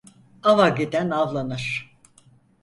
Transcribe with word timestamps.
Ava 0.43 0.69
giden 0.69 1.11
avlanır. 1.11 1.95